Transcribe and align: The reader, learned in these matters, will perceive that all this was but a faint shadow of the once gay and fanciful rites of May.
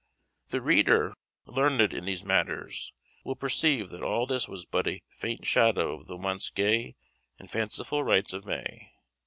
The 0.47 0.63
reader, 0.63 1.13
learned 1.45 1.93
in 1.93 2.05
these 2.05 2.23
matters, 2.25 2.91
will 3.23 3.35
perceive 3.35 3.89
that 3.89 4.01
all 4.01 4.25
this 4.25 4.47
was 4.47 4.65
but 4.65 4.87
a 4.87 5.03
faint 5.11 5.45
shadow 5.45 5.99
of 5.99 6.07
the 6.07 6.17
once 6.17 6.49
gay 6.49 6.95
and 7.37 7.47
fanciful 7.51 8.03
rites 8.03 8.33
of 8.33 8.43
May. 8.43 8.93